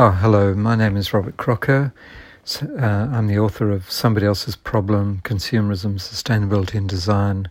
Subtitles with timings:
[0.00, 0.54] Oh, hello.
[0.54, 1.92] My name is Robert Crocker.
[2.62, 7.48] Uh, I'm the author of Somebody Else's Problem Consumerism, Sustainability and Design.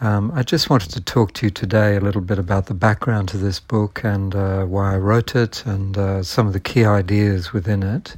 [0.00, 3.28] Um, I just wanted to talk to you today a little bit about the background
[3.28, 6.86] to this book and uh, why I wrote it and uh, some of the key
[6.86, 8.16] ideas within it.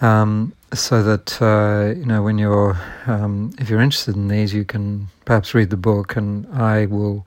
[0.00, 2.76] Um, so that uh, you know, when you're,
[3.06, 7.24] um, if you're interested in these, you can perhaps read the book, and I will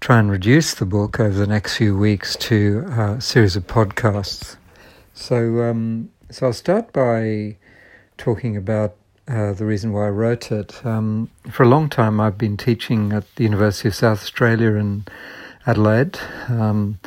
[0.00, 4.56] try and reduce the book over the next few weeks to a series of podcasts.
[5.14, 7.56] So, um, so I'll start by
[8.16, 8.96] talking about
[9.28, 10.84] uh, the reason why I wrote it.
[10.84, 15.04] Um, for a long time, I've been teaching at the University of South Australia in
[15.66, 16.98] Adelaide, um,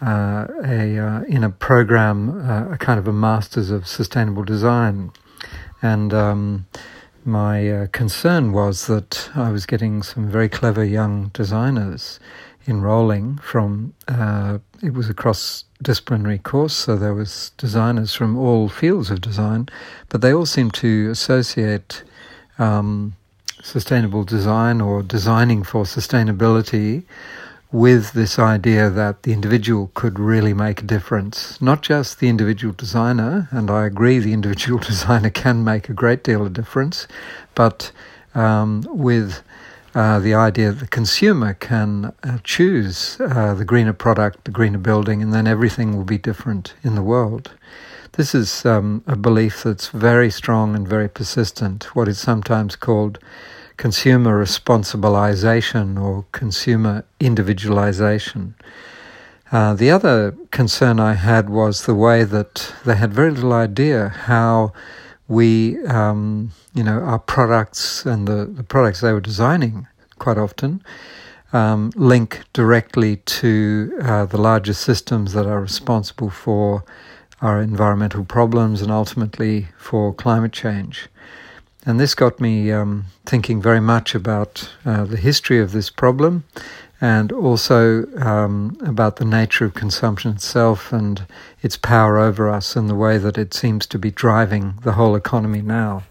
[0.00, 5.12] uh, a uh, in a program, uh, a kind of a Masters of Sustainable Design,
[5.80, 6.66] and um,
[7.24, 12.18] my uh, concern was that I was getting some very clever young designers
[12.66, 13.94] enrolling from.
[14.08, 15.14] Uh, it was a
[15.84, 19.68] cross-disciplinary course, so there was designers from all fields of design,
[20.08, 22.02] but they all seemed to associate
[22.58, 23.14] um,
[23.62, 27.02] sustainable design or designing for sustainability
[27.70, 31.60] with this idea that the individual could really make a difference.
[31.60, 36.24] Not just the individual designer, and I agree the individual designer can make a great
[36.24, 37.06] deal of difference,
[37.54, 37.92] but
[38.34, 39.42] um, with
[39.94, 44.78] uh, the idea that the consumer can uh, choose uh, the greener product, the greener
[44.78, 47.52] building, and then everything will be different in the world.
[48.12, 53.18] This is um, a belief that's very strong and very persistent, what is sometimes called
[53.76, 58.54] consumer responsibilization or consumer individualization.
[59.50, 64.08] Uh, the other concern I had was the way that they had very little idea
[64.08, 64.72] how
[65.28, 69.86] we, um, you know, our products and the, the products they were designing
[70.18, 70.82] quite often
[71.54, 76.84] um, link directly to uh, the larger systems that are responsible for
[77.40, 81.08] our environmental problems and ultimately for climate change.
[81.86, 86.44] And this got me um, thinking very much about uh, the history of this problem
[87.04, 91.26] and also um, about the nature of consumption itself and
[91.60, 95.14] its power over us and the way that it seems to be driving the whole
[95.14, 96.02] economy now.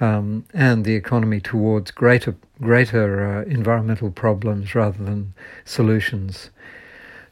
[0.00, 5.32] Um, and the economy towards greater greater uh, environmental problems rather than
[5.64, 6.50] solutions.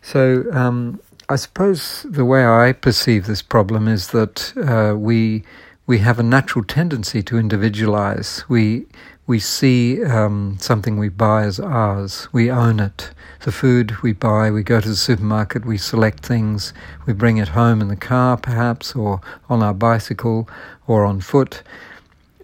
[0.00, 5.43] So um, I suppose the way I perceive this problem is that uh, we
[5.87, 8.44] we have a natural tendency to individualize.
[8.49, 8.87] We
[9.27, 12.29] we see um, something we buy as ours.
[12.33, 13.11] We own it.
[13.41, 16.73] The food we buy, we go to the supermarket, we select things,
[17.07, 20.49] we bring it home in the car, perhaps, or on our bicycle,
[20.87, 21.63] or on foot,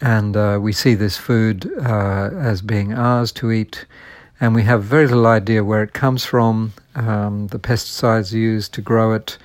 [0.00, 3.86] and uh, we see this food uh, as being ours to eat.
[4.40, 8.82] And we have very little idea where it comes from, um, the pesticides used to
[8.82, 9.36] grow it,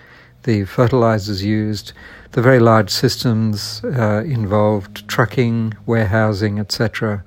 [0.46, 1.92] the fertilizers used,
[2.32, 7.24] the very large systems uh, involved, trucking, warehousing, etc.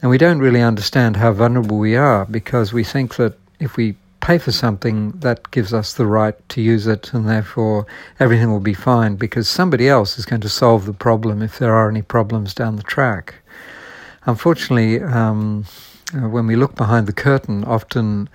[0.00, 3.96] And we don't really understand how vulnerable we are because we think that if we
[4.20, 7.86] pay for something, that gives us the right to use it, and therefore
[8.18, 11.74] everything will be fine because somebody else is going to solve the problem if there
[11.74, 13.34] are any problems down the track.
[14.26, 15.66] Unfortunately, um,
[16.14, 18.28] uh, when we look behind the curtain, often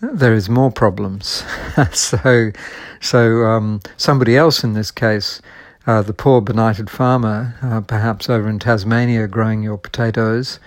[0.00, 1.44] there is more problems.
[1.92, 2.52] so,
[3.00, 5.42] so um, somebody else in this case,
[5.86, 10.58] uh, the poor benighted farmer, uh, perhaps over in Tasmania growing your potatoes,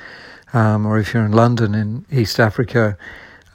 [0.53, 2.97] um, or if you're in London in East Africa,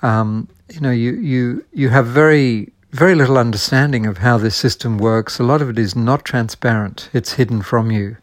[0.03, 4.99] um, you know, you, you, you have very, very little understanding of how this system
[4.99, 5.39] works.
[5.39, 7.09] A lot of it is not transparent.
[7.13, 8.17] It's hidden from you.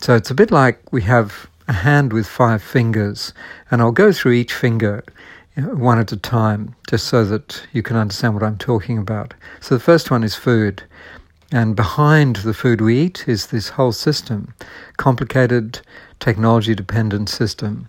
[0.00, 3.32] So it's a bit like we have a hand with five fingers,
[3.70, 5.02] and I'll go through each finger
[5.56, 9.34] one at a time, just so that you can understand what I'm talking about.
[9.60, 10.82] So the first one is food.
[11.52, 14.52] And behind the food we eat is this whole system,
[14.96, 15.80] complicated,
[16.18, 17.88] technology dependent system.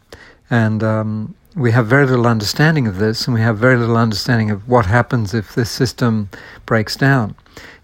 [0.51, 4.51] And um, we have very little understanding of this, and we have very little understanding
[4.51, 6.29] of what happens if this system
[6.67, 7.35] breaks down.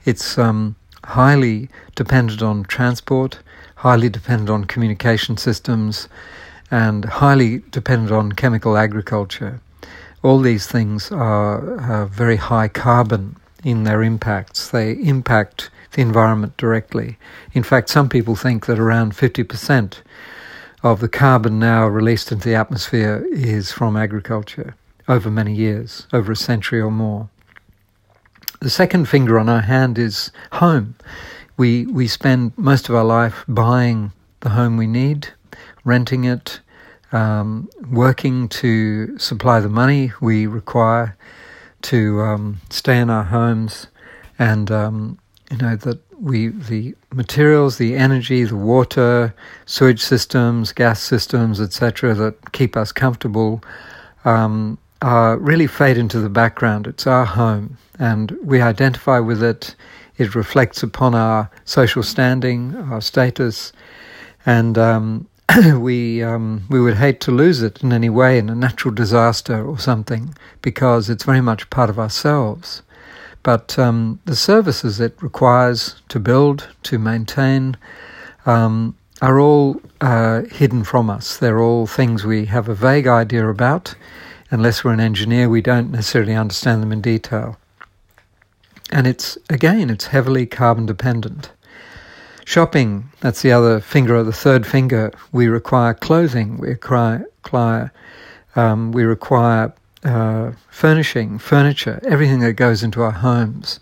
[0.06, 0.76] It's um,
[1.06, 3.40] highly dependent on transport,
[3.78, 6.08] highly dependent on communication systems,
[6.70, 9.60] and highly dependent on chemical agriculture
[10.24, 14.70] all these things are, are very high carbon in their impacts.
[14.70, 17.18] They impact the environment directly.
[17.54, 19.98] In fact, some people think that around 50%
[20.84, 24.76] of the carbon now released into the atmosphere is from agriculture
[25.08, 27.30] over many years, over a century or more.
[28.62, 30.96] The second finger on our hand is home.
[31.58, 35.30] We, we spend most of our life buying the home we need,
[35.84, 36.60] renting it,
[37.12, 41.18] um, working to supply the money we require
[41.84, 43.88] to um, stay in our homes
[44.40, 45.20] and um,
[45.50, 49.34] you know that we the materials, the energy, the water,
[49.66, 53.64] sewage systems, gas systems, etc., that keep us comfortable,
[54.24, 56.88] um, uh, really fade into the background.
[56.88, 59.76] It's our home, and we identify with it.
[60.18, 63.74] It reflects upon our social standing, our status,
[64.46, 65.28] and um,
[65.78, 69.66] we um, we would hate to lose it in any way in a natural disaster
[69.66, 72.82] or something because it's very much part of ourselves.
[73.44, 77.76] But um, the services it requires to build, to maintain,
[78.46, 81.38] um, are all uh, hidden from us.
[81.38, 83.96] They're all things we have a vague idea about,
[84.52, 87.58] unless we're an engineer, we don't necessarily understand them in detail.
[88.92, 91.52] And it's, again, it's heavily carbon dependent.
[92.46, 95.12] Shopping, that's the other finger or the third finger.
[95.32, 97.92] We require clothing, we require,
[98.56, 99.74] um, we require
[100.04, 103.80] uh, furnishing, furniture, everything that goes into our homes.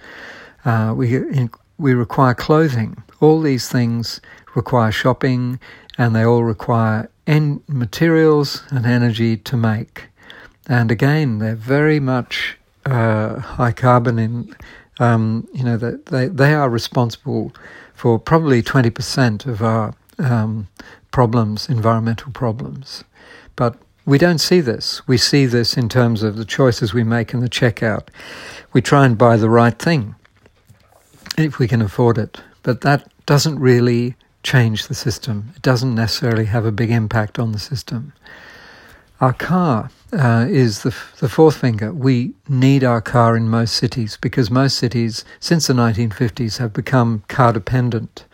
[0.65, 3.01] Uh, we, in, we require clothing.
[3.21, 4.19] All these things
[4.55, 5.59] require shopping
[5.97, 10.09] and they all require en- materials and energy to make.
[10.67, 14.55] And again, they're very much uh, high carbon in,
[14.99, 17.53] um, you know, that they, they are responsible
[17.93, 20.67] for probably 20% of our um,
[21.11, 23.03] problems, environmental problems.
[23.55, 25.05] But we don't see this.
[25.07, 28.07] We see this in terms of the choices we make in the checkout.
[28.73, 30.15] We try and buy the right thing
[31.37, 32.41] if we can afford it.
[32.63, 35.51] But that doesn't really change the system.
[35.55, 38.13] It doesn't necessarily have a big impact on the system.
[39.21, 41.93] Our car uh, is the, the fourth finger.
[41.93, 47.23] We need our car in most cities because most cities, since the 1950s, have become
[47.27, 48.25] car dependent.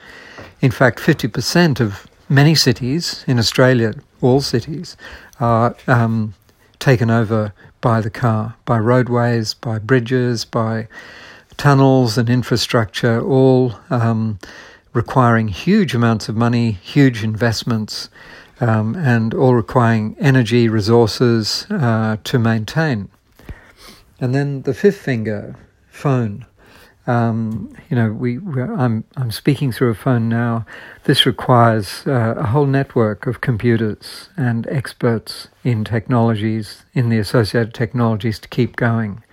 [0.62, 4.95] In fact, 50% of many cities in Australia, all cities,
[5.39, 6.33] are um,
[6.80, 10.88] taken over by the car, by roadways, by bridges, by
[11.57, 14.39] tunnels and infrastructure, all um,
[14.94, 18.10] requiring huge amounts of money, huge investments
[18.60, 23.10] um, and all requiring energy, resources uh, to maintain.
[24.19, 25.56] And then the fifth finger,
[25.90, 26.46] phone.
[27.07, 30.66] Um, you know, we, I'm I'm speaking through a phone now.
[31.04, 37.75] This requires uh, a whole network of computers and experts in technologies, in the associated
[37.75, 39.24] technologies, to keep going,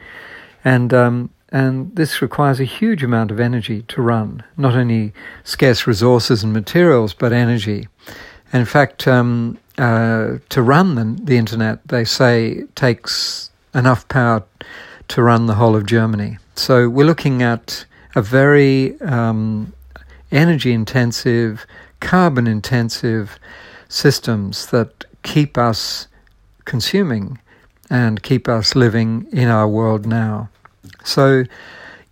[0.63, 4.43] and um, and this requires a huge amount of energy to run.
[4.59, 5.15] Not only
[5.45, 7.89] scarce resources and materials, but energy.
[8.53, 14.43] In fact, um, uh, to run the, the, internet, they say takes enough power
[15.09, 16.39] to run the whole of Germany.
[16.55, 17.85] So we're looking at
[18.15, 19.73] a very um,
[20.31, 21.67] energy intensive,
[22.01, 23.39] carbon intensive
[23.89, 26.09] systems that keep us
[26.65, 27.39] consuming
[27.89, 30.49] and keep us living in our world now.
[31.05, 31.45] So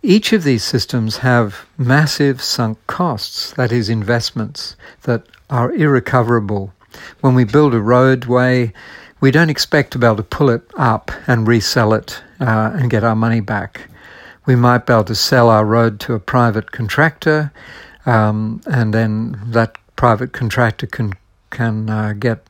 [0.03, 6.73] each of these systems have massive sunk costs, that is, investments that are irrecoverable.
[7.19, 8.73] When we build a roadway,
[9.19, 12.89] we don't expect to be able to pull it up and resell it uh, and
[12.89, 13.81] get our money back.
[14.47, 17.51] We might be able to sell our road to a private contractor,
[18.07, 21.13] um, and then that private contractor can
[21.51, 22.47] can uh, get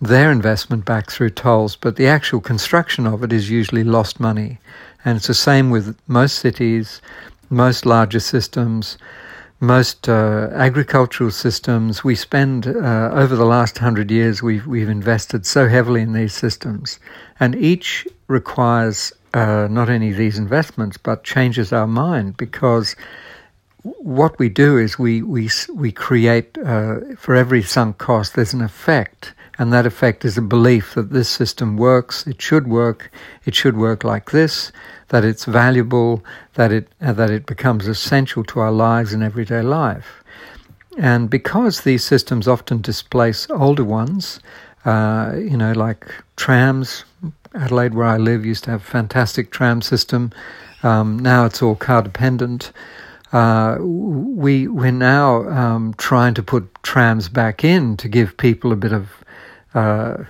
[0.00, 1.74] their investment back through tolls.
[1.74, 4.58] But the actual construction of it is usually lost money,
[5.04, 7.02] and it's the same with most cities,
[7.50, 8.98] most larger systems
[9.60, 15.46] most uh, agricultural systems, we spend uh, over the last hundred years, we've, we've invested
[15.46, 16.98] so heavily in these systems,
[17.40, 22.96] and each requires uh, not only these investments but changes our mind because
[23.82, 28.62] what we do is we we we create uh, for every sunk cost there's an
[28.62, 29.34] effect.
[29.58, 33.10] And that effect is a belief that this system works, it should work,
[33.46, 34.70] it should work like this,
[35.08, 39.62] that it's valuable, that it, uh, that it becomes essential to our lives and everyday
[39.62, 40.22] life.
[40.98, 44.40] And because these systems often displace older ones,
[44.84, 47.04] uh, you know, like trams,
[47.54, 50.32] Adelaide, where I live, used to have a fantastic tram system.
[50.82, 52.72] Um, now it's all car dependent.
[53.32, 58.76] Uh, we we're now um, trying to put trams back in to give people a
[58.76, 59.08] bit of
[59.74, 60.24] uh,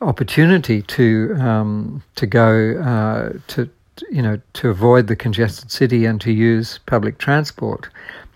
[0.00, 3.68] opportunity to um, to go uh, to
[4.10, 7.88] you know to avoid the congested city and to use public transport.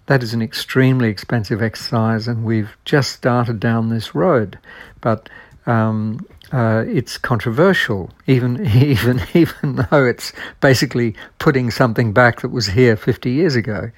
[0.06, 4.58] That is an extremely expensive exercise, and we've just started down this road.
[5.00, 5.28] But
[5.66, 12.66] um, uh, it's controversial, even even even though it's basically putting something back that was
[12.66, 13.90] here 50 years ago.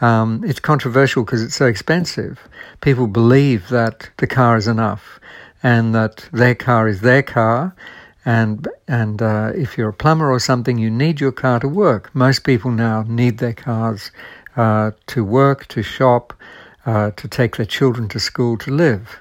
[0.00, 2.40] Um, it's controversial because it's so expensive.
[2.80, 5.18] People believe that the car is enough,
[5.62, 7.74] and that their car is their car,
[8.24, 12.14] and and uh, if you're a plumber or something, you need your car to work.
[12.14, 14.10] Most people now need their cars
[14.56, 16.32] uh, to work, to shop,
[16.86, 19.20] uh, to take their children to school, to live.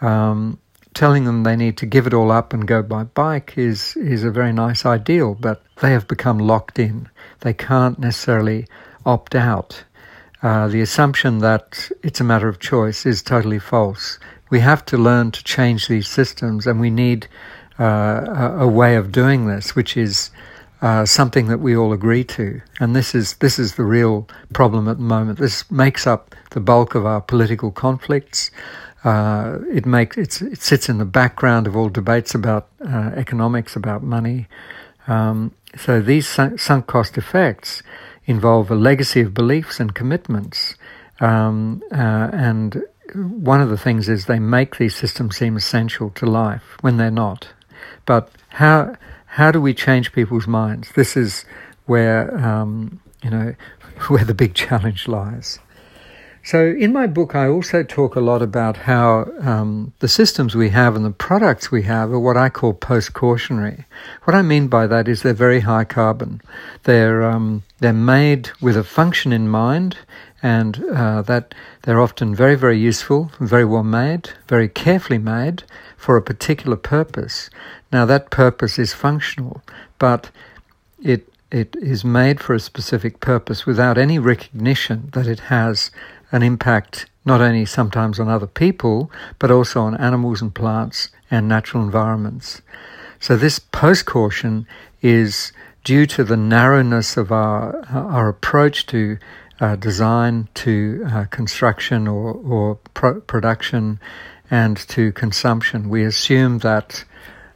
[0.00, 0.58] Um,
[0.94, 4.24] telling them they need to give it all up and go by bike is is
[4.24, 7.08] a very nice ideal, but they have become locked in.
[7.40, 8.66] They can't necessarily
[9.04, 9.84] opt out.
[10.42, 14.18] Uh, the assumption that it's a matter of choice is totally false.
[14.50, 17.28] We have to learn to change these systems, and we need
[17.78, 20.30] uh, a, way of doing this, which is
[20.82, 22.60] uh, something that we all agree to.
[22.80, 25.38] And this is this is the real problem at the moment.
[25.38, 28.50] This makes up the bulk of our political conflicts.
[29.04, 34.02] Uh, it makes it sits in the background of all debates about uh, economics, about
[34.02, 34.48] money.
[35.06, 37.82] Um, so these sunk cost effects
[38.24, 40.74] involve a legacy of beliefs and commitments.
[41.20, 42.82] Um, uh, and
[43.14, 47.10] one of the things is they make these systems seem essential to life when they're
[47.10, 47.48] not.
[48.08, 48.96] But how
[49.26, 50.90] how do we change people's minds?
[50.92, 51.44] This is
[51.84, 53.54] where um, you know
[54.08, 55.58] where the big challenge lies.
[56.42, 60.70] So, in my book, I also talk a lot about how um, the systems we
[60.70, 63.84] have and the products we have are what I call post cautionary.
[64.24, 66.40] What I mean by that is they're very high carbon.
[66.84, 69.98] They're, um, they're made with a function in mind,
[70.42, 75.64] and uh, that they're often very, very useful, very well made, very carefully made
[75.98, 77.50] for a particular purpose.
[77.92, 79.60] Now, that purpose is functional,
[79.98, 80.30] but
[81.02, 85.90] it it is made for a specific purpose without any recognition that it has
[86.30, 91.48] an impact not only sometimes on other people, but also on animals and plants and
[91.48, 92.60] natural environments.
[93.18, 94.66] So this post caution
[95.00, 95.52] is
[95.84, 99.18] due to the narrowness of our our approach to
[99.60, 103.98] uh, design, to uh, construction or, or pro- production,
[104.50, 105.88] and to consumption.
[105.88, 107.04] We assume that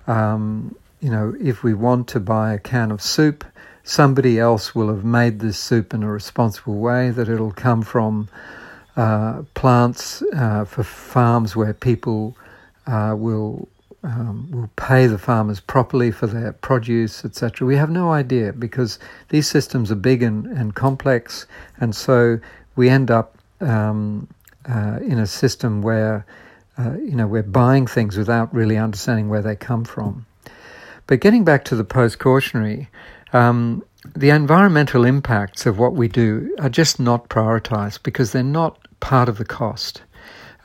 [0.07, 3.45] um, you know if we want to buy a can of soup,
[3.85, 7.11] somebody else will have made this soup in a responsible way.
[7.11, 8.29] That it'll come from
[8.97, 12.37] uh, plants uh, for farms where people
[12.87, 13.69] uh, will
[14.05, 17.67] um, will pay the farmers properly for their produce, etc.
[17.67, 21.47] We have no idea because these systems are big and, and complex,
[21.79, 22.41] and so
[22.75, 24.29] we end up um,
[24.69, 26.27] uh, in a system where
[26.79, 30.27] uh, you know we're buying things without really understanding where they come from.
[31.07, 32.89] But getting back to the post cautionary,
[33.33, 38.79] um, the environmental impacts of what we do are just not prioritized because they're not
[39.01, 40.03] part of the cost,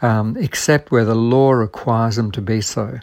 [0.02, 3.00] um, except where the law requires them to be so.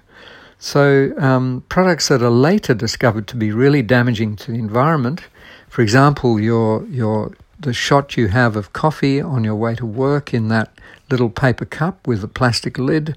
[0.58, 5.22] So, um, products that are later discovered to be really damaging to the environment,
[5.68, 10.32] for example, your your the shot you have of coffee on your way to work
[10.32, 10.70] in that
[11.10, 13.16] little paper cup with a plastic lid,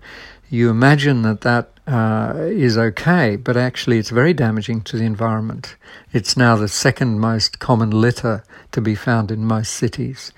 [0.50, 5.75] you imagine that that uh, is okay, but actually it's very damaging to the environment.
[6.13, 10.32] It's now the second most common litter to be found in most cities.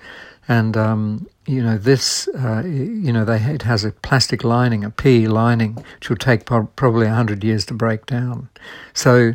[0.48, 4.90] And, um, you know, this, uh, you know, they, it has a plastic lining, a
[4.90, 8.48] PE lining, which will take pro- probably 100 years to break down.
[8.92, 9.34] So,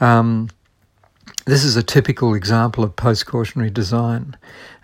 [0.00, 0.48] um,
[1.46, 4.36] this is a typical example of post cautionary design.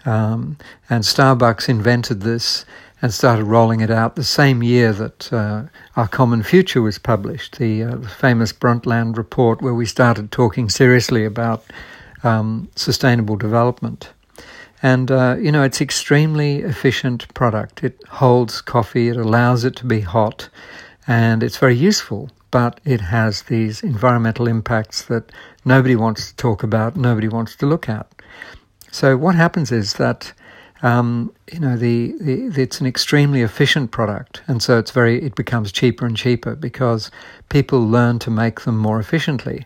[0.07, 0.57] Um,
[0.89, 2.65] and Starbucks invented this
[3.03, 5.65] and started rolling it out the same year that uh,
[5.97, 10.71] Our Common Future was published, the, uh, the, famous Brundtland report, where we started talking
[10.71, 11.65] seriously about
[12.23, 14.11] um, sustainable development.
[14.83, 17.83] And, uh, you know, it's extremely efficient product.
[17.83, 20.49] It holds coffee, it allows it to be hot,
[21.07, 25.33] and it's very useful, but it has these environmental impacts that
[25.65, 28.16] nobody wants to talk about, nobody wants to look at.
[28.91, 30.33] So what happens is that
[30.83, 35.35] um, you know, the, the, it's an extremely efficient product, and so it's very it
[35.35, 37.11] becomes cheaper and cheaper because
[37.49, 39.65] people learn to make them more efficiently,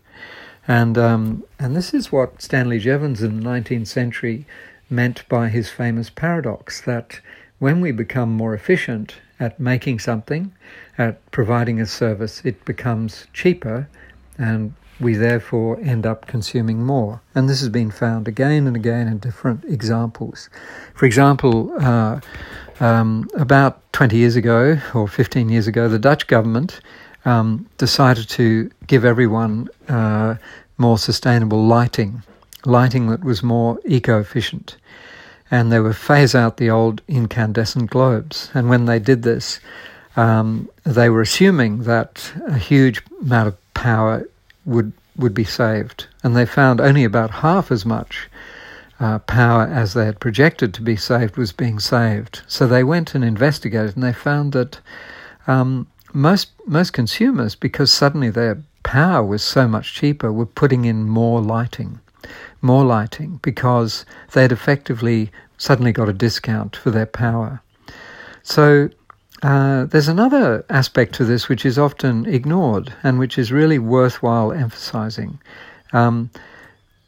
[0.69, 4.47] and um, and this is what Stanley Jevons in the 19th century
[4.89, 7.21] meant by his famous paradox that
[7.59, 10.53] when we become more efficient at making something,
[10.97, 13.89] at providing a service, it becomes cheaper,
[14.39, 17.21] and we therefore end up consuming more.
[17.35, 20.51] And this has been found again and again in different examples.
[20.95, 22.21] For example, uh,
[22.81, 26.81] um, about 20 years ago or 15 years ago, the Dutch government
[27.25, 30.37] um, decided to give everyone uh,
[30.79, 32.23] more sustainable lighting,
[32.65, 34.77] lighting that was more eco efficient.
[35.51, 38.51] And they would phase out the old incandescent globes.
[38.55, 39.61] And when they did this,
[40.17, 44.27] um, they were assuming that a huge amount of power
[44.65, 48.29] would would be saved, and they found only about half as much
[49.01, 52.43] uh, power as they had projected to be saved was being saved.
[52.47, 54.79] So they went and investigated, and they found that
[55.47, 61.09] um, most most consumers, because suddenly their power was so much cheaper were putting in
[61.09, 62.01] more lighting,
[62.61, 67.61] more lighting because they had effectively suddenly got a discount for their power.
[68.43, 68.89] So
[69.43, 74.53] uh, there's another aspect to this which is often ignored and which is really worthwhile
[74.53, 75.39] emphasizing.
[75.93, 76.31] Um,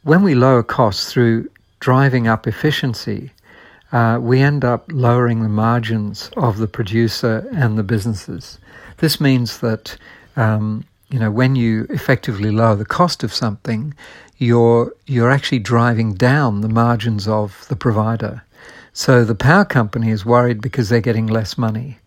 [0.03, 1.49] when we lower costs through
[1.81, 3.31] driving up efficiency,
[3.93, 8.59] uh, we end up lowering the margins of the producer and the businesses.
[8.99, 9.97] This means that
[10.37, 13.93] um, you know when you effectively lower the cost of something,
[14.39, 18.43] you're you're actually driving down the margins of the provider.
[18.93, 21.99] So the power company is worried because they're getting less money.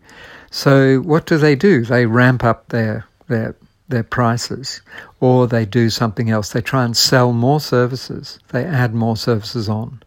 [0.50, 1.84] So what do they do?
[1.84, 3.56] They ramp up their their
[3.88, 4.80] their prices
[5.20, 6.50] or they do something else.
[6.50, 8.38] They try and sell more services.
[8.50, 10.02] They add more services on.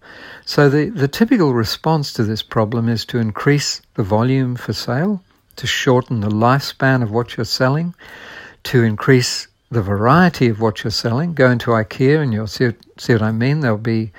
[0.46, 5.24] So the, the typical response to this problem is to increase the volume for sale,
[5.56, 7.94] to shorten the lifespan of what you're selling,
[8.64, 11.34] to increase the variety of what you're selling.
[11.34, 13.60] Go into IKEA and you'll see, see what I mean.
[13.62, 14.12] There'll be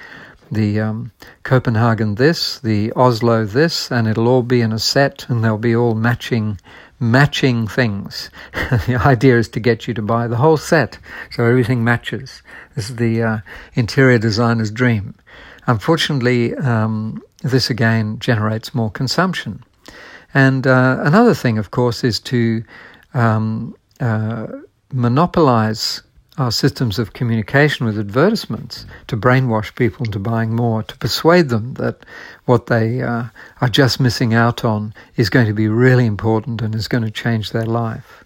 [0.50, 5.44] the um, Copenhagen this, the Oslo this, and it'll all be in a set and
[5.44, 6.58] they'll be all matching
[7.00, 8.30] matching things.
[8.86, 10.98] the idea is to get you to buy the whole set
[11.30, 12.42] so everything matches.
[12.76, 13.38] This is the uh,
[13.74, 15.14] interior designer's dream.
[15.66, 19.64] Unfortunately, um, this again generates more consumption.
[20.34, 22.62] And uh, another thing, of course, is to
[23.14, 24.46] um, uh,
[24.92, 26.02] monopolize
[26.40, 31.74] our systems of communication with advertisements to brainwash people into buying more, to persuade them
[31.74, 32.04] that
[32.46, 33.24] what they uh,
[33.60, 37.10] are just missing out on is going to be really important and is going to
[37.10, 38.24] change their life.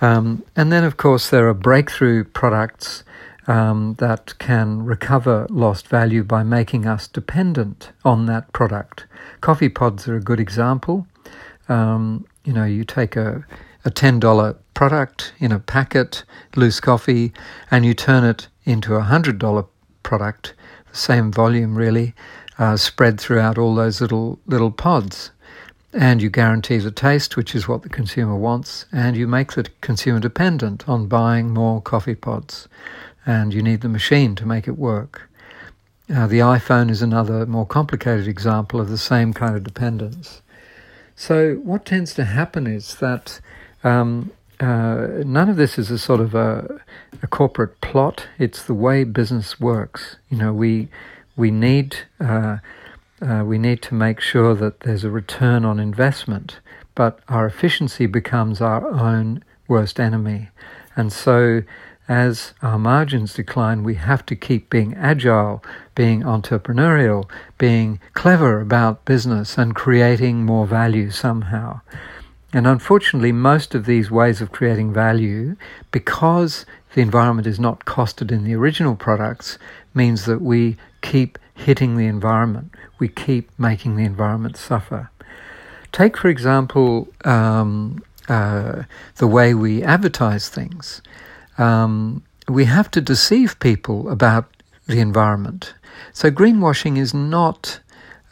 [0.00, 3.04] Um, and then, of course, there are breakthrough products
[3.46, 9.04] um, that can recover lost value by making us dependent on that product.
[9.42, 11.06] Coffee pods are a good example.
[11.68, 13.44] Um, you know, you take a
[13.84, 16.24] a $10 product in a packet,
[16.56, 17.32] loose coffee,
[17.70, 19.66] and you turn it into a $100
[20.02, 20.54] product,
[20.90, 22.14] the same volume really,
[22.58, 25.30] uh, spread throughout all those little, little pods.
[25.92, 29.66] And you guarantee the taste, which is what the consumer wants, and you make the
[29.80, 32.68] consumer dependent on buying more coffee pods.
[33.24, 35.30] And you need the machine to make it work.
[36.12, 40.42] Uh, the iPhone is another more complicated example of the same kind of dependence.
[41.16, 43.40] So, what tends to happen is that
[43.84, 46.80] um, uh, none of this is a sort of a,
[47.22, 48.28] a, corporate plot.
[48.38, 50.16] It's the way business works.
[50.30, 50.88] You know, we
[51.36, 52.58] we need uh,
[53.20, 56.60] uh, we need to make sure that there's a return on investment,
[56.94, 60.50] but our efficiency becomes our own worst enemy,
[60.96, 61.62] and so.
[62.06, 65.64] As our margins decline, we have to keep being agile,
[65.94, 71.80] being entrepreneurial, being clever about business, and creating more value somehow.
[72.54, 75.56] And unfortunately, most of these ways of creating value,
[75.90, 76.64] because
[76.94, 79.58] the environment is not costed in the original products,
[79.92, 82.72] means that we keep hitting the environment.
[83.00, 85.10] We keep making the environment suffer.
[85.90, 88.84] Take, for example, um, uh,
[89.16, 91.02] the way we advertise things.
[91.58, 94.48] Um, we have to deceive people about
[94.86, 95.74] the environment.
[96.12, 97.80] So, greenwashing is not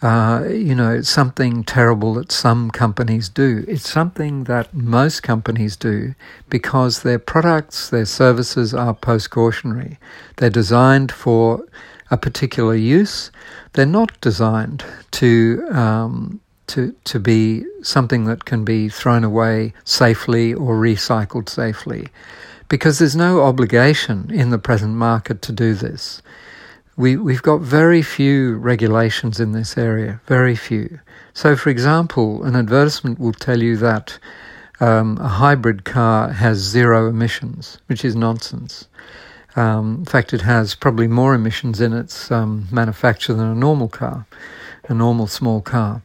[0.03, 3.65] uh, you know, something terrible that some companies do.
[3.69, 6.17] It's something that most companies do
[6.51, 9.99] because their products, their services are post cautionary.
[10.37, 11.65] They're designed for
[12.11, 13.31] a particular use.
[13.75, 20.53] They're not designed to um, to to be something that can be thrown away safely
[20.53, 22.09] or recycled safely,
[22.69, 26.23] because there's no obligation in the present market to do this
[26.97, 31.01] we, we've got very few regulations in this area, very few.
[31.33, 34.19] So, for example, an advertisement will tell you that
[34.81, 38.89] um, a hybrid car has zero emissions, which is nonsense.
[39.57, 43.89] Um, in fact, it has probably more emissions in its um, manufacture than a normal
[43.89, 44.27] car,
[44.89, 46.03] a normal small car.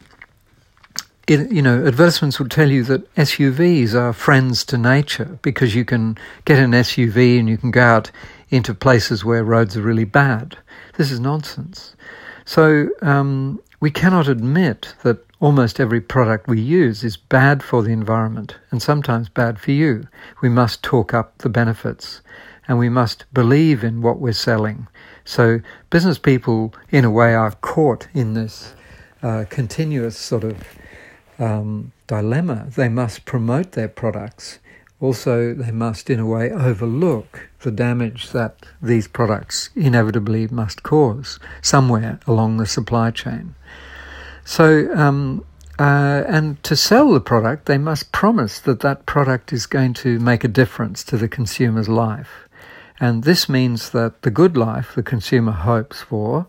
[1.28, 5.84] It, you know, advertisements will tell you that SUVs are friends to nature because you
[5.84, 8.12] can get an SUV and you can go out
[8.50, 10.58] into places where roads are really bad.
[10.98, 11.96] This is nonsense.
[12.46, 17.92] So um, we cannot admit that almost every product we use is bad for the
[17.92, 20.08] environment and sometimes bad for you.
[20.42, 22.22] We must talk up the benefits
[22.68, 24.88] and we must believe in what we're selling.
[25.26, 28.74] So business people, in a way, are caught in this
[29.22, 30.64] uh, continuous sort of
[31.38, 32.68] um, dilemma.
[32.76, 34.60] They must promote their products
[35.00, 41.40] also, they must, in a way, overlook the damage that these products inevitably must cause
[41.62, 43.56] somewhere along the supply chain.
[44.46, 45.46] So, um,
[45.80, 50.20] uh, and to sell the product, they must promise that that product is going to
[50.20, 52.48] make a difference to the consumer's life.
[53.00, 56.48] And this means that the good life the consumer hopes for,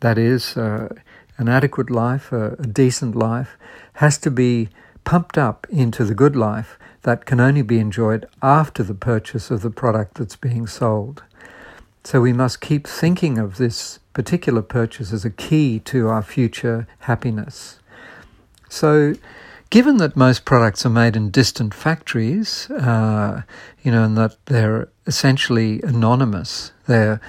[0.00, 0.88] that is, uh,
[1.36, 3.56] an adequate life, a, a decent life,
[3.94, 4.68] has to be
[5.04, 9.62] pumped up into the good life that can only be enjoyed after the purchase of
[9.62, 11.22] the product that's being sold.
[12.02, 16.86] So we must keep thinking of this particular purchase as a key to our future
[17.00, 17.78] happiness.
[18.68, 19.14] So,
[19.70, 23.42] given that most products are made in distant factories, uh,
[23.82, 27.20] you know, and that they're essentially anonymous, they're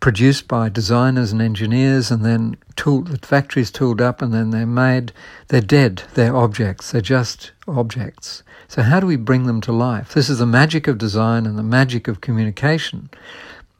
[0.00, 4.66] produced by designers and engineers, and then tool, the factory's tooled up, and then they're
[4.66, 5.12] made.
[5.48, 6.02] They're dead.
[6.14, 6.90] They're objects.
[6.90, 8.42] They're just objects.
[8.70, 10.14] So how do we bring them to life?
[10.14, 13.10] This is the magic of design and the magic of communication,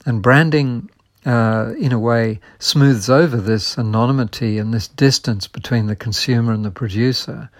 [0.04, 0.90] and branding
[1.24, 6.64] uh, in a way, smooths over this anonymity and this distance between the consumer and
[6.64, 7.50] the producer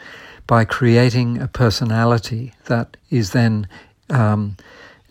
[0.49, 3.69] by creating a personality that is then,
[4.09, 4.57] um,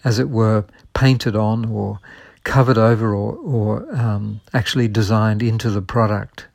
[0.04, 2.00] as it were, painted on or
[2.44, 6.49] covered over or, or um, actually designed into the product.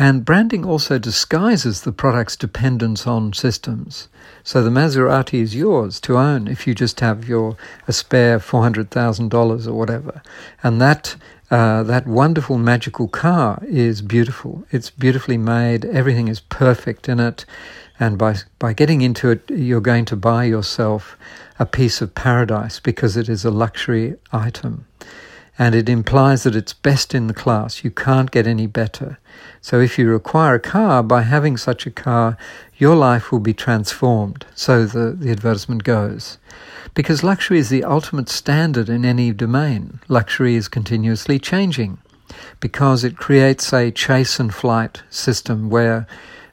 [0.00, 4.08] And branding also disguises the product's dependence on systems.
[4.44, 7.56] So the Maserati is yours to own if you just have your
[7.88, 10.22] a spare four hundred thousand dollars or whatever,
[10.62, 11.16] and that
[11.50, 14.64] uh, that wonderful magical car is beautiful.
[14.70, 15.84] It's beautifully made.
[15.84, 17.44] Everything is perfect in it,
[17.98, 21.18] and by by getting into it, you're going to buy yourself
[21.58, 24.86] a piece of paradise because it is a luxury item
[25.58, 27.82] and it implies that it's best in the class.
[27.82, 29.18] You can't get any better.
[29.60, 32.36] So if you require a car, by having such a car,
[32.76, 34.46] your life will be transformed.
[34.54, 36.38] So the, the advertisement goes.
[36.94, 40.00] Because luxury is the ultimate standard in any domain.
[40.08, 41.98] Luxury is continuously changing
[42.60, 46.06] because it creates a chase and flight system where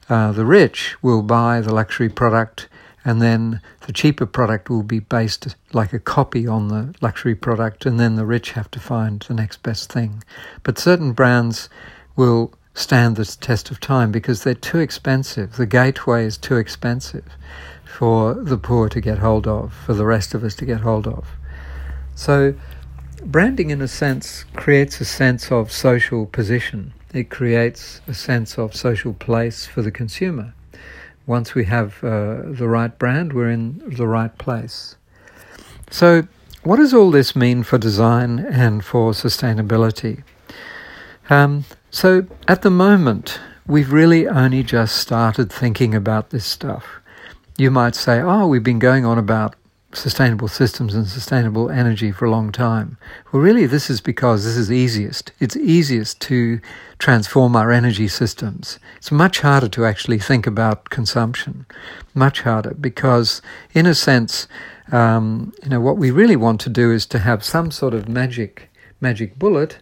[0.10, 2.68] uh, the rich will buy the luxury product
[3.06, 7.86] and then the cheaper product will be based like a copy on the luxury product,
[7.86, 10.24] and then the rich have to find the next best thing.
[10.64, 11.70] But certain brands
[12.16, 15.56] will stand the test of time because they're too expensive.
[15.56, 17.26] The gateway is too expensive
[17.86, 21.08] for the poor to get hold of, for the rest of us to get hold
[21.08, 21.28] of.
[22.16, 22.56] So,
[23.24, 26.94] branding, in a sense, creates a sense of social position.
[27.14, 30.54] It creates a sense of social place for the consumer
[31.28, 34.96] once we have uh, the right brand, we're in the right place.
[35.90, 36.28] So,
[36.64, 40.24] what does all this mean for design and for sustainability?
[41.30, 46.86] Um, so, at the moment, we've really only just started thinking about this stuff.
[47.58, 49.56] You might say, oh, we've been going on about
[49.96, 52.98] sustainable systems and sustainable energy for a long time.
[53.32, 55.32] Well, really, this is because this is easiest.
[55.40, 56.60] It's easiest to
[57.00, 58.80] transform our energy systems.
[58.98, 61.66] It's much harder to actually think about consumption,
[62.14, 63.42] much harder, because
[63.74, 64.48] in a sense,
[64.92, 68.08] um, you know, what we really want to do is to have some sort of
[68.08, 68.70] magic,
[69.02, 69.80] magic bullet.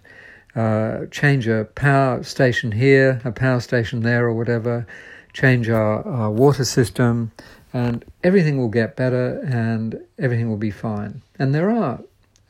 [0.55, 4.85] Uh, change a power station here, a power station there, or whatever.
[5.33, 7.31] Change our, our water system,
[7.73, 11.21] and everything will get better and everything will be fine.
[11.39, 11.99] And there are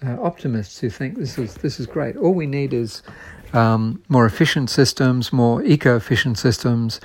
[0.06, 2.18] uh, optimists who think this is this is great.
[2.18, 3.02] All we need is
[3.54, 7.00] um, more efficient systems, more eco-efficient systems,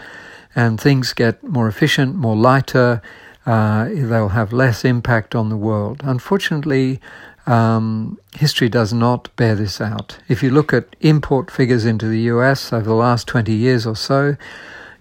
[0.54, 3.00] and things get more efficient, more lighter.
[3.46, 6.00] Uh, they'll have less impact on the world.
[6.04, 7.00] Unfortunately,
[7.46, 10.18] um, history does not bear this out.
[10.28, 13.96] If you look at import figures into the US over the last 20 years or
[13.96, 14.36] so,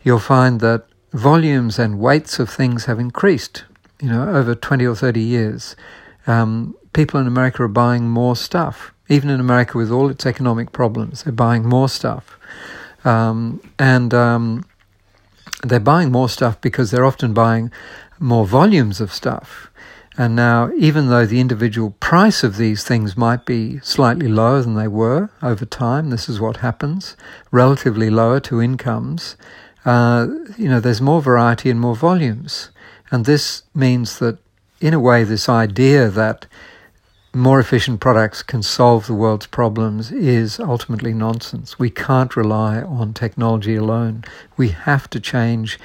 [0.03, 0.86] you'll find that
[1.17, 3.65] volumes and weights of things have increased,
[3.99, 5.75] you know, over 20 or 30 years.
[6.27, 8.93] Um, people in America are buying more stuff.
[9.10, 12.38] Even in America, with all its economic problems, they're buying more stuff.
[13.06, 14.65] Um, and um,
[15.63, 17.71] they're buying more stuff because they're often buying
[18.19, 19.71] more volumes of stuff.
[20.17, 24.73] And now, even though the individual price of these things might be slightly lower than
[24.73, 27.15] they were over time, this is what happens,
[27.51, 29.38] relatively lower to incomes,
[29.88, 32.69] uh, you know, there's more variety and more volumes.
[33.10, 34.38] And this means that,
[34.82, 36.45] in a way, this idea that
[37.34, 41.80] more efficient products can solve the world's problems is ultimately nonsense.
[41.80, 44.26] We can't rely on technology alone.
[44.58, 45.80] We have to change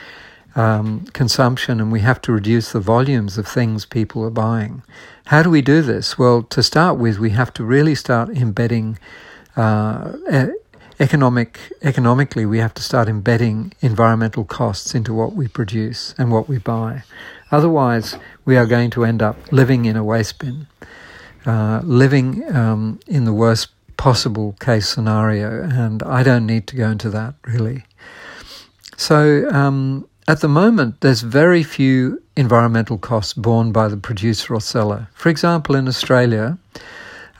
[0.57, 4.83] um, consumption and we have to reduce the volumes of things people are buying.
[5.27, 6.19] How do we do this?
[6.19, 8.99] Well, to start with, we have to really start embedding
[9.55, 10.13] uh,
[11.03, 16.49] economic economically we have to start embedding environmental costs into what we produce and what
[16.49, 17.03] we buy.
[17.51, 20.67] Otherwise, we are going to end up living in a waste bin,
[21.45, 26.89] uh, living um, in the worst possible case scenario, and I don't need to go
[26.89, 27.85] into that really.
[28.97, 34.61] So um, at the moment, there's very few environmental costs borne by the producer or
[34.61, 35.09] seller.
[35.15, 36.59] For example, in Australia,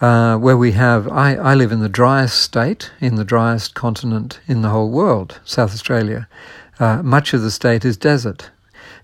[0.03, 4.41] uh, where we have, I, I live in the driest state, in the driest continent
[4.49, 6.29] in the whole world, South Australia.
[6.81, 8.51] Uh, much of the state is desert.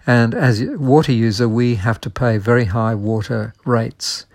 [0.09, 4.27] And as a water user, we have to pay very high water rates.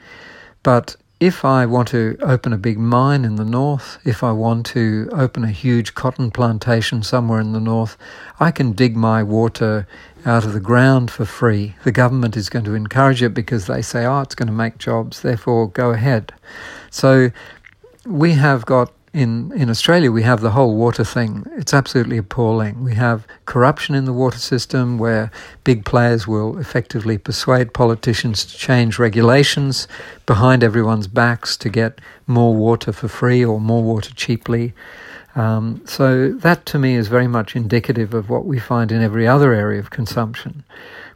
[0.64, 4.66] But if I want to open a big mine in the north, if I want
[4.66, 7.96] to open a huge cotton plantation somewhere in the north,
[8.42, 9.88] I can dig my water
[10.26, 11.76] out of the ground for free.
[11.86, 14.80] The government is going to encourage it because they say, oh, it's going to make
[14.80, 16.34] jobs, therefore go ahead.
[16.92, 17.32] So
[18.06, 21.46] we have got in, in Australia, we have the whole water thing.
[21.56, 22.84] It's absolutely appalling.
[22.84, 25.32] We have corruption in the water system where
[25.64, 29.88] big players will effectively persuade politicians to change regulations
[30.26, 34.74] behind everyone's backs to get more water for free or more water cheaply.
[35.36, 39.28] Um, so that to me is very much indicative of what we find in every
[39.28, 40.64] other area of consumption.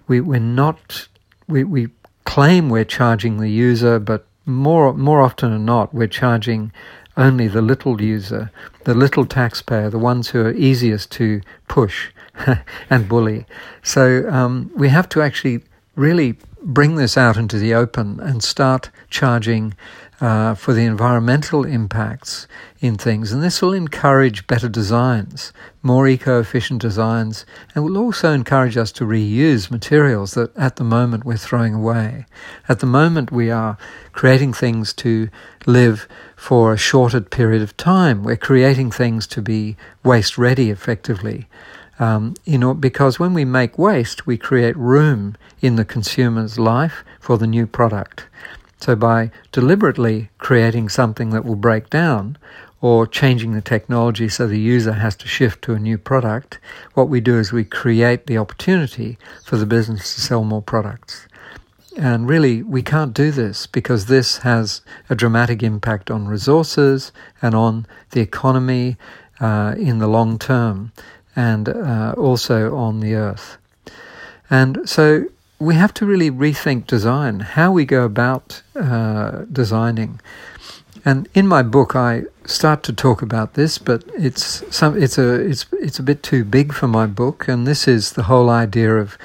[0.07, 1.07] We, we're not,
[1.47, 1.89] we, we
[2.25, 6.71] claim we're charging the user, but more, more often than not, we're charging
[7.17, 8.51] only the little user,
[8.85, 12.09] the little taxpayer, the ones who are easiest to push
[12.89, 13.45] and bully.
[13.83, 15.63] So um, we have to actually
[15.95, 19.73] really bring this out into the open and start charging
[20.19, 22.47] uh, for the environmental impacts
[22.79, 23.31] in things.
[23.31, 25.53] And this will encourage better designs,
[25.83, 30.83] more eco efficient designs, and will also encourage us to reuse materials that at the
[30.83, 32.25] moment we're throwing away.
[32.67, 33.77] At the moment, we are
[34.11, 35.29] creating things to
[35.65, 38.23] live for a shorter period of time.
[38.23, 41.47] We're creating things to be waste ready effectively.
[41.99, 47.03] Um, you know, because when we make waste, we create room in the consumer's life
[47.19, 48.27] for the new product.
[48.79, 52.37] So by deliberately creating something that will break down
[52.79, 56.59] or changing the technology so the user has to shift to a new product,
[56.93, 61.27] what we do is we create the opportunity for the business to sell more products.
[61.97, 67.11] And really, we can't do this because this has a dramatic impact on resources
[67.41, 68.97] and on the economy
[69.39, 70.91] uh, in the long term
[71.35, 73.57] and uh, also on the earth.
[74.49, 75.25] And so
[75.59, 80.21] we have to really rethink design, how we go about uh, designing.
[81.03, 85.35] And in my book, I start to talk about this, but it's some, it's a
[85.35, 87.47] it's it's a bit too big for my book.
[87.47, 89.17] And this is the whole idea of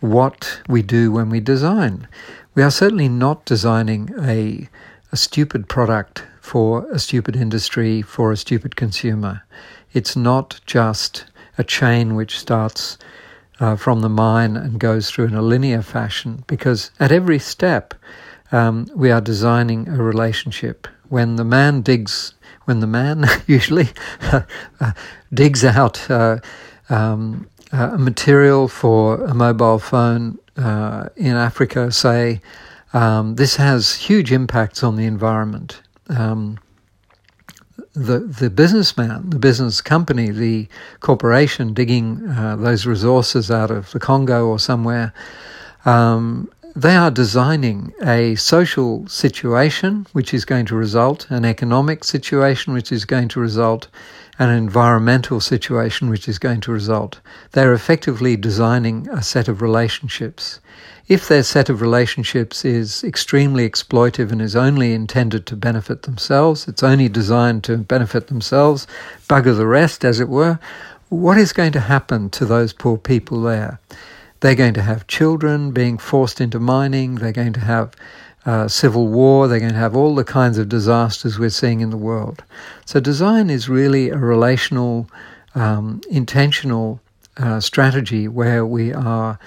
[0.00, 2.08] what we do when we design.
[2.54, 4.68] We are certainly not designing a
[5.12, 9.42] a stupid product for a stupid industry for a stupid consumer.
[9.92, 11.24] It's not just
[11.56, 12.98] a chain which starts
[13.60, 17.94] uh, from the mine and goes through in a linear fashion because at every step
[18.52, 20.86] um, we are designing a relationship.
[21.08, 23.88] When the man digs, when the man usually
[24.32, 24.92] uh,
[25.32, 26.38] digs out uh,
[26.88, 32.40] um, a material for a mobile phone uh, in Africa, say,
[32.92, 35.82] um, this has huge impacts on the environment.
[36.08, 36.58] Um,
[37.92, 40.68] the the businessman, the business company, the
[41.00, 45.12] corporation digging uh, those resources out of the Congo or somewhere,
[45.84, 52.72] um, they are designing a social situation which is going to result, an economic situation
[52.72, 53.88] which is going to result,
[54.38, 57.20] an environmental situation which is going to result.
[57.52, 60.60] They're effectively designing a set of relationships.
[61.08, 66.68] If their set of relationships is extremely exploitive and is only intended to benefit themselves,
[66.68, 68.86] it's only designed to benefit themselves,
[69.26, 70.58] bugger the rest, as it were,
[71.08, 73.80] what is going to happen to those poor people there?
[74.40, 77.96] They're going to have children being forced into mining, they're going to have
[78.44, 81.88] uh, civil war, they're going to have all the kinds of disasters we're seeing in
[81.88, 82.44] the world.
[82.84, 85.08] So, design is really a relational,
[85.54, 87.00] um, intentional
[87.38, 89.38] uh, strategy where we are,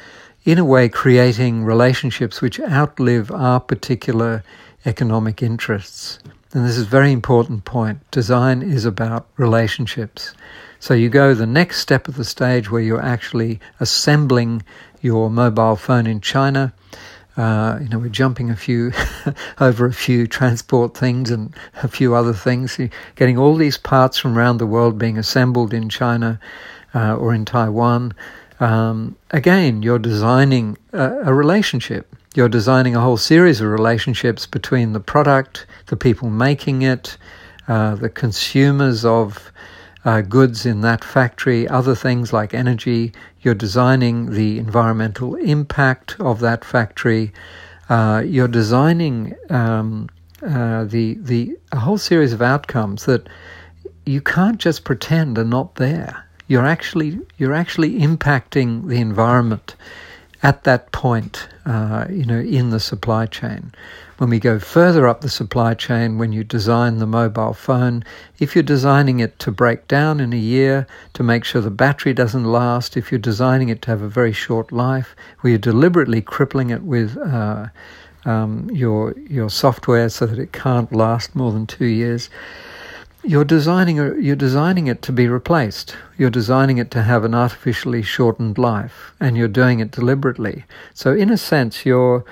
[0.43, 4.43] in a way, creating relationships which outlive our particular
[4.85, 6.19] economic interests.
[6.53, 7.99] And this is a very important point.
[8.11, 10.33] Design is about relationships.
[10.79, 14.63] So you go the next step of the stage where you're actually assembling
[15.01, 16.73] your mobile phone in China
[17.37, 18.91] uh, you know, we're jumping a few
[19.59, 22.77] over a few transport things and a few other things.
[22.77, 26.39] You're getting all these parts from around the world being assembled in China
[26.93, 28.13] uh, or in Taiwan.
[28.61, 32.15] Um, again, you're designing a, a, relationship.
[32.35, 37.17] You're designing a whole series of relationships between the product, the people making it,
[37.67, 39.51] uh, the consumers of
[40.05, 43.13] uh, goods in that factory, other things like energy.
[43.41, 47.33] You're designing the environmental impact of that factory.
[47.89, 50.07] Uh, you're designing um,
[50.43, 53.27] uh, the the a whole series of outcomes that
[54.05, 56.27] you can't just pretend are not there.
[56.51, 59.75] You're actually you're actually impacting the environment
[60.43, 63.71] at that point, uh, you know, in the supply chain.
[64.17, 68.03] When we go further up the supply chain, when you design the mobile phone,
[68.39, 72.13] if you're designing it to break down in a year, to make sure the battery
[72.13, 76.21] doesn't last, if you're designing it to have a very short life, where you're deliberately
[76.21, 77.67] crippling it with uh,
[78.25, 82.29] um, your your software so that it can't last more than two years,
[83.23, 85.95] you're designing you're designing it to be replaced.
[86.17, 90.65] You're designing it to have an artificially shortened life, and you're doing it deliberately.
[90.93, 92.25] So, in a sense, you're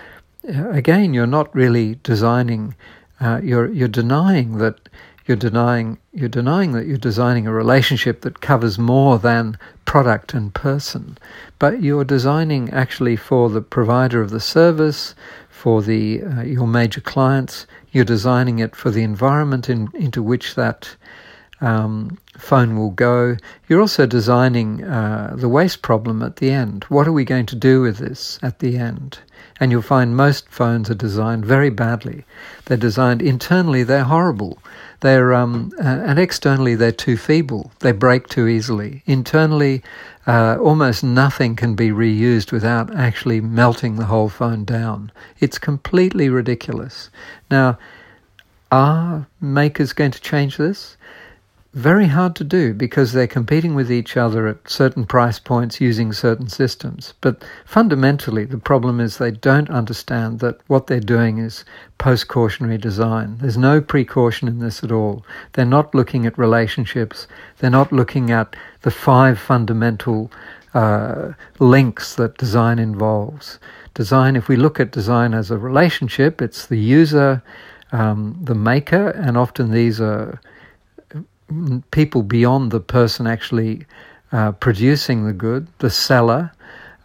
[0.43, 2.75] again, you're not really designing.
[3.21, 4.89] Uh, you're you're denying that
[5.27, 10.53] you're denying you're denying that you're designing a relationship that covers more than product and
[10.53, 11.17] person,
[11.59, 15.13] but you're designing actually for the provider of the service,
[15.49, 17.67] for the uh, your major clients.
[17.91, 20.95] You're designing it for the environment in, into which that
[21.61, 23.37] um, phone will go.
[23.67, 26.85] You're also designing uh, the waste problem at the end.
[26.85, 29.19] What are we going to do with this at the end?
[29.59, 32.25] And you'll find most phones are designed very badly.
[32.65, 34.59] They're designed internally, they're horrible.
[35.01, 37.71] They're um, uh, and externally they're too feeble.
[37.79, 39.03] They break too easily.
[39.05, 39.81] Internally,
[40.27, 45.11] uh, almost nothing can be reused without actually melting the whole phone down.
[45.39, 47.09] It's completely ridiculous.
[47.49, 47.77] Now,
[48.71, 50.97] are makers going to change this?
[51.73, 56.11] Very hard to do because they're competing with each other at certain price points using
[56.11, 57.13] certain systems.
[57.21, 61.63] But fundamentally, the problem is they don't understand that what they're doing is
[61.99, 63.37] post cautionary design.
[63.37, 65.23] There's no precaution in this at all.
[65.53, 67.27] They're not looking at relationships,
[67.59, 70.31] they're not looking at the five fundamental
[70.73, 73.59] uh, links that design involves.
[73.93, 77.43] Design, if we look at design as a relationship, it's the user,
[77.91, 80.39] um, the maker, and often these are
[81.91, 83.85] people beyond the person actually
[84.31, 86.51] uh, producing the good, the seller,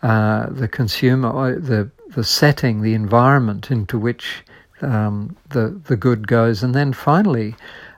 [0.03, 4.45] uh, the consumer, the the setting, the environment into which
[4.83, 7.55] um, the the good goes, and then finally,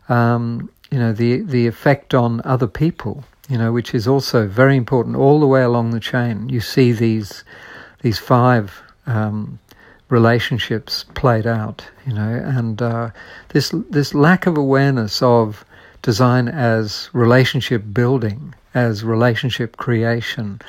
[0.08, 4.76] um, you know, the the effect on other people, you know, which is also very
[4.76, 6.48] important all the way along the chain.
[6.48, 7.44] You see these
[8.02, 9.58] these five um,
[10.08, 13.10] relationships played out, you know, and uh,
[13.48, 15.64] this this lack of awareness of
[16.06, 20.60] design as relationship building, as relationship creation,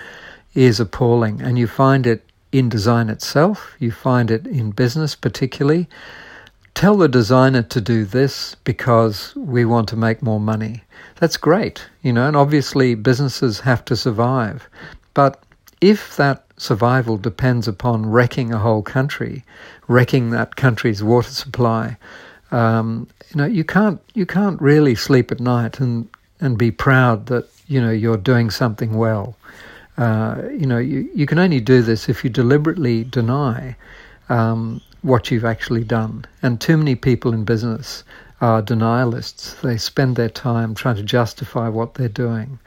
[0.56, 1.44] is appalling.
[1.44, 5.88] And you find it in design itself, you find it in business particularly.
[6.74, 10.82] Tell the designer to do this because we want to make more money.
[11.20, 14.68] That's great, you know, and obviously businesses have to survive.
[15.14, 15.40] But
[15.82, 19.46] if that survival depends upon wrecking a whole country,
[19.88, 21.98] wrecking that country's water supply,
[22.52, 26.08] um, you know, you can't you can't really sleep at night and
[26.40, 29.36] and be proud that you know you're doing something well.
[29.98, 33.76] Uh, you know, you, you can only do this if you deliberately deny
[34.30, 36.26] um, what you've actually done.
[36.44, 38.04] And too many people in business
[38.40, 39.60] are denialists.
[39.62, 42.60] They spend their time trying to justify what they're doing.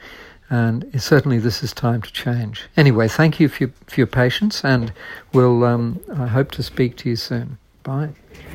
[0.49, 2.63] And certainly this is time to change.
[2.75, 4.91] Anyway, thank you for your, for your patience, and
[5.31, 7.57] we'll, um, I hope to speak to you soon.
[7.83, 8.09] Bye.